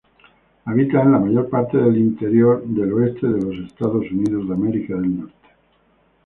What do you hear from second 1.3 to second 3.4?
parte del interior del oeste